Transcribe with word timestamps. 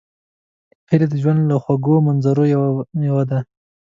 هیلۍ 0.89 1.07
د 1.09 1.13
ژوند 1.21 1.39
له 1.49 1.55
خوږو 1.63 1.95
منظرو 2.07 2.43
یوه 3.07 3.23
ده 3.29 3.39